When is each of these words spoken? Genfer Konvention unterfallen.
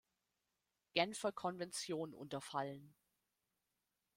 Genfer 0.95 1.31
Konvention 1.31 2.15
unterfallen. 2.15 2.95